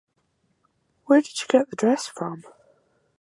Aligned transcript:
Where 1.05 1.21
did 1.21 1.39
you 1.41 1.45
get 1.47 1.67
your 1.67 1.75
dress 1.77 2.07
from? 2.07 2.43